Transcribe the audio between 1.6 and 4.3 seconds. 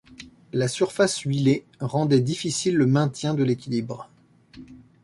rendait difficile le maintien de l’équilibre.